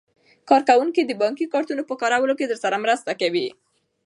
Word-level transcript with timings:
کارکوونکي 0.49 1.01
د 1.05 1.11
بانکي 1.21 1.45
کارتونو 1.53 1.83
په 1.89 1.95
کارولو 2.01 2.37
کې 2.39 2.45
درسره 2.47 2.75
مرسته 2.83 3.11
کوي. 3.21 3.47